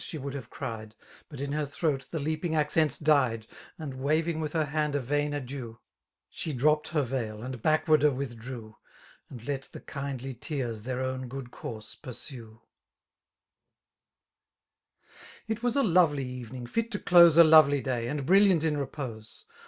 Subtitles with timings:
[0.03, 0.93] she would haveciied;
[1.29, 3.45] But in her tiutMit the leaping accents died,
[3.79, 5.77] And^ waving witii her hand a vain adieu>
[6.27, 8.77] She dropt her vtal, and haekwarder withdrew.
[9.29, 12.61] And let the kindly tears their own :good course pursiie,
[15.47, 19.45] It was a lovely evenings fit to dose A lovely day».and brilliant in repose.